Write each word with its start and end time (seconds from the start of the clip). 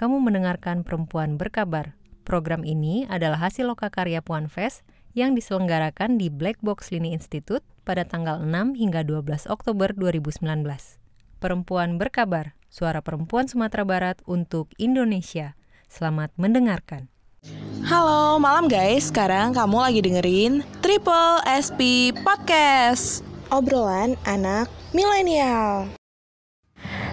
kamu 0.00 0.16
mendengarkan 0.24 0.80
Perempuan 0.80 1.36
Berkabar. 1.36 1.92
Program 2.24 2.64
ini 2.64 3.04
adalah 3.12 3.36
hasil 3.36 3.68
lokakarya 3.68 4.24
Puan 4.24 4.48
Fest 4.48 4.80
yang 5.12 5.36
diselenggarakan 5.36 6.16
di 6.16 6.32
Black 6.32 6.56
Box 6.64 6.88
Lini 6.88 7.12
Institute 7.12 7.60
pada 7.84 8.08
tanggal 8.08 8.40
6 8.40 8.80
hingga 8.80 9.04
12 9.04 9.44
Oktober 9.52 9.92
2019. 9.92 10.40
Perempuan 11.36 12.00
Berkabar, 12.00 12.56
suara 12.72 13.04
perempuan 13.04 13.44
Sumatera 13.44 13.84
Barat 13.84 14.16
untuk 14.24 14.72
Indonesia. 14.80 15.52
Selamat 15.92 16.32
mendengarkan. 16.40 17.12
Halo, 17.84 18.40
malam 18.40 18.72
guys. 18.72 19.12
Sekarang 19.12 19.52
kamu 19.52 19.76
lagi 19.84 20.00
dengerin 20.00 20.64
Triple 20.80 21.44
SP 21.44 22.12
Podcast. 22.24 23.20
Obrolan 23.52 24.16
anak 24.24 24.70
milenial. 24.96 25.99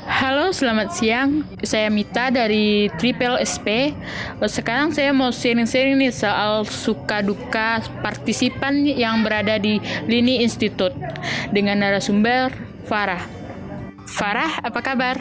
Halo, 0.08 0.56
selamat 0.56 0.96
siang. 0.96 1.44
Saya 1.68 1.92
Mita 1.92 2.32
dari 2.32 2.88
Triple 2.96 3.44
SP. 3.44 3.92
Sekarang 4.48 4.96
saya 4.96 5.12
mau 5.12 5.36
sharing-sharing 5.36 6.00
nih 6.00 6.16
soal 6.16 6.64
suka 6.64 7.20
duka 7.20 7.84
partisipan 8.00 8.88
yang 8.88 9.20
berada 9.20 9.60
di 9.60 9.84
Lini 10.08 10.40
Institute 10.48 10.96
dengan 11.52 11.84
narasumber 11.84 12.56
Farah. 12.88 13.20
Farah, 14.08 14.64
apa 14.64 14.80
kabar? 14.80 15.20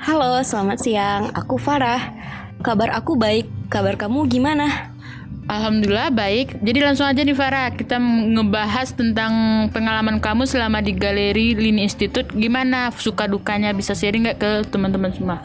Halo, 0.00 0.40
selamat 0.40 0.78
siang. 0.80 1.22
Aku 1.36 1.60
Farah. 1.60 2.16
Kabar 2.64 2.88
aku 2.96 3.20
baik. 3.20 3.52
Kabar 3.68 4.00
kamu 4.00 4.32
gimana? 4.32 4.87
Alhamdulillah 5.48 6.12
baik. 6.12 6.60
Jadi 6.60 6.78
langsung 6.84 7.08
aja 7.08 7.24
nih 7.24 7.32
Farah, 7.32 7.72
kita 7.72 7.96
ngebahas 8.36 8.92
tentang 8.92 9.32
pengalaman 9.72 10.20
kamu 10.20 10.44
selama 10.44 10.84
di 10.84 10.92
Galeri 10.92 11.56
Lini 11.56 11.88
Institute. 11.88 12.28
Gimana 12.36 12.92
suka 12.92 13.24
dukanya 13.24 13.72
bisa 13.72 13.96
sharing 13.96 14.28
nggak 14.28 14.38
ke 14.38 14.50
teman-teman 14.68 15.08
semua? 15.16 15.40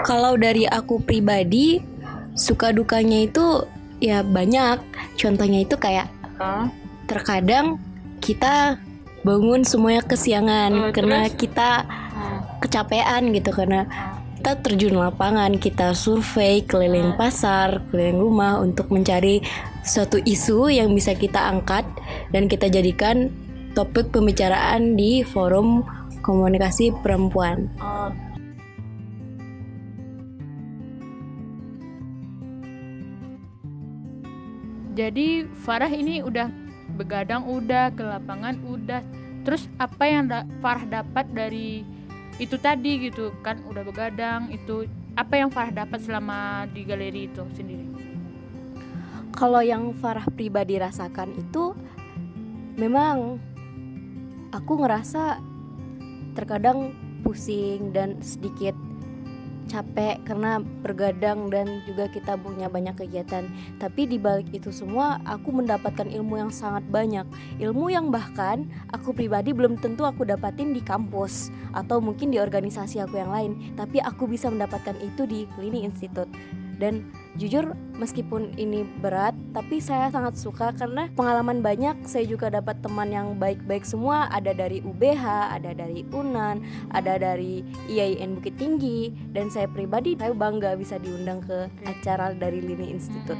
Kalau 0.00 0.40
dari 0.40 0.64
aku 0.64 0.96
pribadi, 1.04 1.84
suka 2.32 2.72
dukanya 2.72 3.28
itu 3.28 3.68
ya 4.00 4.24
banyak. 4.24 4.80
Contohnya 5.20 5.60
itu 5.60 5.76
kayak 5.76 6.08
huh? 6.40 6.72
terkadang 7.04 7.76
kita 8.24 8.80
bangun 9.28 9.60
semuanya 9.60 10.00
kesiangan 10.08 10.72
uh, 10.72 10.92
karena 10.92 11.28
terus? 11.28 11.36
kita 11.36 11.70
kecapean 12.64 13.28
gitu 13.36 13.52
karena 13.52 13.84
kita 14.44 14.60
terjun 14.60 15.00
lapangan, 15.00 15.56
kita 15.56 15.96
survei 15.96 16.60
keliling 16.60 17.16
pasar, 17.16 17.80
keliling 17.88 18.20
rumah 18.20 18.60
untuk 18.60 18.92
mencari 18.92 19.40
suatu 19.80 20.20
isu 20.20 20.68
yang 20.68 20.92
bisa 20.92 21.16
kita 21.16 21.48
angkat 21.48 21.80
dan 22.28 22.44
kita 22.44 22.68
jadikan 22.68 23.32
topik 23.72 24.12
pembicaraan 24.12 25.00
di 25.00 25.24
forum 25.24 25.80
komunikasi 26.20 26.92
perempuan. 27.00 27.72
Jadi 34.92 35.48
Farah 35.64 35.88
ini 35.88 36.20
udah 36.20 36.52
begadang 37.00 37.48
udah 37.48 37.96
ke 37.96 38.04
lapangan 38.04 38.60
udah. 38.68 39.00
Terus 39.48 39.72
apa 39.80 40.04
yang 40.04 40.28
da 40.28 40.44
Farah 40.60 40.84
dapat 40.84 41.32
dari 41.32 41.94
itu 42.42 42.58
tadi 42.58 43.10
gitu 43.10 43.30
kan 43.46 43.62
udah 43.62 43.86
begadang 43.86 44.50
itu 44.50 44.90
apa 45.14 45.38
yang 45.38 45.50
Farah 45.54 45.70
dapat 45.70 46.02
selama 46.02 46.66
di 46.74 46.82
galeri 46.82 47.30
itu 47.30 47.46
sendiri? 47.54 47.86
Kalau 49.34 49.62
yang 49.62 49.94
Farah 49.98 50.26
pribadi 50.30 50.78
rasakan 50.78 51.34
itu 51.38 51.74
memang 52.74 53.38
aku 54.50 54.72
ngerasa 54.82 55.38
terkadang 56.34 56.94
pusing 57.22 57.94
dan 57.94 58.18
sedikit 58.18 58.74
capek 59.74 60.22
karena 60.22 60.62
bergadang 60.86 61.50
dan 61.50 61.82
juga 61.82 62.06
kita 62.06 62.38
punya 62.38 62.70
banyak 62.70 62.94
kegiatan. 62.94 63.50
Tapi 63.82 64.06
di 64.06 64.22
balik 64.22 64.46
itu 64.54 64.70
semua, 64.70 65.18
aku 65.26 65.50
mendapatkan 65.50 66.06
ilmu 66.06 66.38
yang 66.38 66.54
sangat 66.54 66.86
banyak. 66.86 67.26
Ilmu 67.58 67.90
yang 67.90 68.14
bahkan 68.14 68.70
aku 68.94 69.10
pribadi 69.10 69.50
belum 69.50 69.82
tentu 69.82 70.06
aku 70.06 70.22
dapatin 70.22 70.70
di 70.70 70.78
kampus 70.78 71.50
atau 71.74 71.98
mungkin 71.98 72.30
di 72.30 72.38
organisasi 72.38 73.02
aku 73.02 73.18
yang 73.18 73.34
lain. 73.34 73.52
Tapi 73.74 73.98
aku 73.98 74.30
bisa 74.30 74.46
mendapatkan 74.46 74.94
itu 75.02 75.26
di 75.26 75.50
Lini 75.58 75.82
Institute. 75.82 76.30
Dan 76.78 77.10
jujur 77.34 77.74
meskipun 77.98 78.54
ini 78.54 78.86
berat 79.02 79.34
tapi 79.50 79.78
saya 79.78 80.10
sangat 80.10 80.38
suka 80.38 80.74
karena 80.74 81.10
pengalaman 81.14 81.62
banyak. 81.62 82.06
Saya 82.06 82.26
juga 82.26 82.50
dapat 82.50 82.78
teman 82.82 83.10
yang 83.10 83.38
baik-baik 83.38 83.86
semua. 83.86 84.26
Ada 84.30 84.54
dari 84.54 84.82
UBH 84.82 85.22
ada 85.54 85.74
dari 85.74 86.06
UNAN 86.10 86.62
ada 86.90 87.18
dari 87.18 87.62
IAIN 87.90 88.38
Bukit 88.38 88.58
Tinggi. 88.58 89.10
Dan 89.34 89.50
saya 89.50 89.70
pribadi 89.70 90.18
saya 90.18 90.34
bangga 90.34 90.74
bisa 90.74 90.98
diundang 90.98 91.42
ke 91.42 91.70
acara 91.86 92.34
dari 92.34 92.62
Lini 92.62 92.90
Institute. 92.90 93.38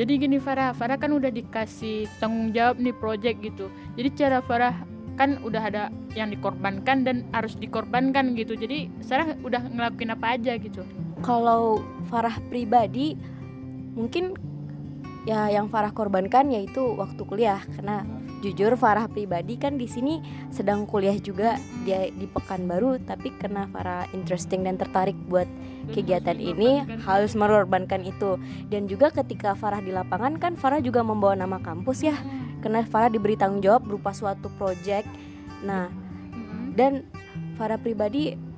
Jadi 0.00 0.12
gini 0.16 0.38
Farah. 0.40 0.72
Farah 0.72 0.96
kan 0.96 1.12
udah 1.12 1.28
dikasih 1.28 2.08
tanggung 2.22 2.56
jawab 2.56 2.80
nih 2.80 2.96
project 2.96 3.44
gitu. 3.44 3.68
Jadi 4.00 4.08
cara 4.16 4.40
Farah 4.40 4.72
kan 5.20 5.36
udah 5.44 5.60
ada 5.60 5.84
yang 6.16 6.32
dikorbankan 6.32 7.04
dan 7.04 7.28
harus 7.36 7.52
dikorbankan 7.60 8.32
gitu. 8.32 8.56
Jadi 8.56 8.88
Sarah 9.04 9.36
udah 9.44 9.60
ngelakuin 9.60 10.16
apa 10.16 10.40
aja 10.40 10.56
gitu 10.56 10.80
kalau 11.20 11.84
Farah 12.08 12.36
pribadi 12.50 13.14
mungkin 13.94 14.34
ya 15.28 15.52
yang 15.52 15.68
Farah 15.68 15.92
korbankan 15.92 16.48
yaitu 16.50 16.82
waktu 16.96 17.22
kuliah. 17.24 17.60
Karena 17.76 18.02
jujur 18.40 18.72
Farah 18.80 19.06
pribadi 19.06 19.60
kan 19.60 19.76
di 19.76 19.84
sini 19.84 20.24
sedang 20.48 20.88
kuliah 20.88 21.16
juga 21.20 21.60
dia 21.84 22.08
di 22.08 22.24
Pekanbaru 22.24 23.04
tapi 23.04 23.36
karena 23.36 23.68
Farah 23.68 24.08
interesting 24.16 24.64
dan 24.64 24.80
tertarik 24.80 25.16
buat 25.28 25.46
kegiatan 25.92 26.40
ini 26.40 26.82
harus 27.04 27.36
mengorbankan 27.36 28.02
itu. 28.02 28.40
Dan 28.72 28.88
juga 28.88 29.12
ketika 29.12 29.52
Farah 29.54 29.84
di 29.84 29.92
lapangan 29.92 30.40
kan 30.40 30.56
Farah 30.56 30.80
juga 30.80 31.04
membawa 31.04 31.36
nama 31.36 31.60
kampus 31.60 32.04
ya. 32.04 32.16
Karena 32.64 32.84
Farah 32.84 33.12
diberi 33.12 33.36
tanggung 33.36 33.60
jawab 33.64 33.84
berupa 33.86 34.12
suatu 34.16 34.48
project. 34.56 35.06
Nah 35.62 35.92
dan 36.74 37.04
Farah 37.60 37.76
pribadi 37.76 38.49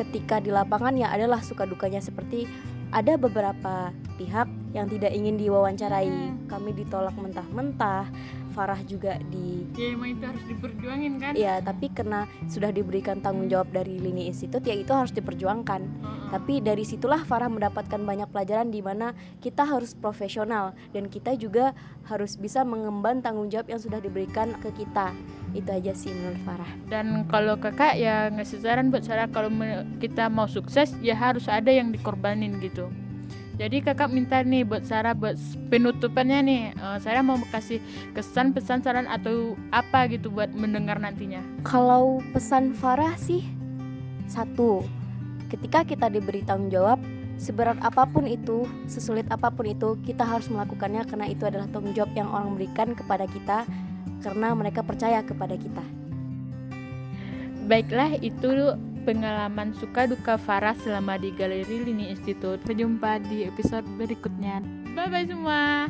ketika 0.00 0.40
di 0.40 0.48
lapangan 0.48 0.96
ya 0.96 1.12
adalah 1.12 1.44
suka 1.44 1.68
dukanya 1.68 2.00
seperti 2.00 2.48
ada 2.90 3.14
beberapa 3.14 3.94
pihak 4.18 4.48
yang 4.74 4.86
tidak 4.90 5.14
ingin 5.14 5.38
diwawancarai. 5.38 6.10
Kami 6.50 6.70
ditolak 6.74 7.14
mentah-mentah, 7.14 8.10
Farah 8.50 8.82
juga 8.82 9.14
di 9.30 9.62
Ya 9.78 9.94
emang 9.94 10.18
itu 10.18 10.24
harus 10.26 10.44
diperjuangin 10.50 11.12
kan? 11.22 11.32
Iya, 11.38 11.62
tapi 11.62 11.86
karena 11.94 12.26
sudah 12.50 12.74
diberikan 12.74 13.22
tanggung 13.22 13.46
jawab 13.46 13.70
dari 13.70 14.02
Lini 14.02 14.26
Institut 14.26 14.66
ya 14.66 14.74
itu 14.74 14.90
harus 14.90 15.14
diperjuangkan. 15.14 15.80
Uh 15.86 16.02
-huh. 16.02 16.28
Tapi 16.34 16.58
dari 16.58 16.82
situlah 16.82 17.22
Farah 17.22 17.46
mendapatkan 17.46 18.02
banyak 18.02 18.28
pelajaran 18.34 18.74
di 18.74 18.82
mana 18.82 19.14
kita 19.38 19.62
harus 19.62 19.94
profesional 19.94 20.74
dan 20.90 21.06
kita 21.06 21.38
juga 21.38 21.72
harus 22.10 22.34
bisa 22.34 22.66
mengemban 22.66 23.22
tanggung 23.22 23.46
jawab 23.48 23.70
yang 23.70 23.78
sudah 23.78 24.02
diberikan 24.02 24.58
ke 24.58 24.74
kita. 24.74 25.14
Itu 25.50 25.70
aja 25.74 25.92
sih 25.92 26.14
menurut 26.14 26.40
Farah. 26.46 26.72
Dan 26.86 27.26
kalau 27.26 27.58
kakak 27.58 27.98
ya 27.98 28.30
ngasih 28.30 28.62
saran 28.62 28.94
buat 28.94 29.02
Sarah 29.02 29.26
kalau 29.26 29.50
kita 29.98 30.30
mau 30.30 30.46
sukses 30.46 30.94
ya 31.02 31.18
harus 31.18 31.50
ada 31.50 31.70
yang 31.70 31.90
dikorbanin 31.90 32.58
gitu. 32.62 32.86
Jadi 33.60 33.84
kakak 33.84 34.08
minta 34.08 34.40
nih 34.40 34.64
buat 34.64 34.88
Sarah 34.88 35.12
buat 35.12 35.36
penutupannya 35.68 36.38
nih, 36.48 36.62
uh, 36.80 36.96
Sarah 36.96 37.20
mau 37.20 37.36
kasih 37.52 37.76
kesan 38.16 38.56
pesan 38.56 38.80
saran 38.80 39.04
atau 39.04 39.52
apa 39.68 40.08
gitu 40.08 40.32
buat 40.32 40.48
mendengar 40.56 40.96
nantinya. 40.96 41.44
Kalau 41.60 42.24
pesan 42.32 42.72
Farah 42.72 43.12
sih 43.20 43.44
satu, 44.24 44.80
ketika 45.52 45.84
kita 45.84 46.08
diberi 46.08 46.40
tanggung 46.40 46.72
jawab 46.72 47.04
seberat 47.36 47.76
apa 47.84 48.08
pun 48.08 48.24
itu, 48.24 48.64
sesulit 48.88 49.28
apa 49.28 49.52
pun 49.52 49.68
itu, 49.68 49.96
kita 50.08 50.24
harus 50.24 50.48
melakukannya 50.48 51.04
karena 51.04 51.26
itu 51.28 51.44
adalah 51.44 51.68
tanggung 51.68 51.92
jawab 51.92 52.16
yang 52.16 52.32
orang 52.32 52.56
berikan 52.56 52.96
kepada 52.96 53.28
kita 53.28 53.68
karena 54.20 54.52
mereka 54.52 54.84
percaya 54.84 55.24
kepada 55.24 55.56
kita. 55.56 55.84
Baiklah, 57.66 58.18
itu 58.20 58.76
pengalaman 59.04 59.72
suka 59.78 60.04
duka 60.06 60.36
Farah 60.36 60.76
selama 60.76 61.16
di 61.16 61.32
Galeri 61.32 61.88
Lini 61.88 62.12
Institute. 62.12 62.60
Berjumpa 62.66 63.22
di 63.26 63.48
episode 63.48 63.86
berikutnya. 63.96 64.60
Bye 64.92 65.08
bye 65.08 65.24
semua. 65.24 65.88